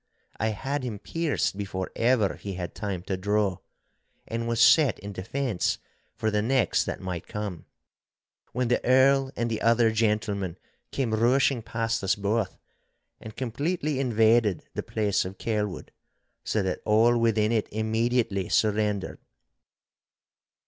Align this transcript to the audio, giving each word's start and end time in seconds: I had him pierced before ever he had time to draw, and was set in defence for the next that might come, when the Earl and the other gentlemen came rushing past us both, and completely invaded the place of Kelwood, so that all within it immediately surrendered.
I 0.37 0.47
had 0.47 0.81
him 0.81 0.97
pierced 0.97 1.55
before 1.55 1.91
ever 1.95 2.33
he 2.33 2.55
had 2.55 2.73
time 2.73 3.03
to 3.03 3.15
draw, 3.15 3.57
and 4.27 4.47
was 4.47 4.59
set 4.59 4.97
in 4.97 5.13
defence 5.13 5.77
for 6.15 6.31
the 6.31 6.41
next 6.41 6.85
that 6.85 6.99
might 7.01 7.27
come, 7.27 7.65
when 8.51 8.67
the 8.69 8.83
Earl 8.83 9.31
and 9.35 9.47
the 9.47 9.61
other 9.61 9.91
gentlemen 9.91 10.57
came 10.89 11.13
rushing 11.13 11.61
past 11.61 12.03
us 12.03 12.15
both, 12.15 12.57
and 13.19 13.35
completely 13.37 13.99
invaded 13.99 14.63
the 14.73 14.81
place 14.81 15.23
of 15.23 15.37
Kelwood, 15.37 15.91
so 16.43 16.63
that 16.63 16.81
all 16.83 17.15
within 17.15 17.51
it 17.51 17.67
immediately 17.71 18.49
surrendered. 18.49 19.19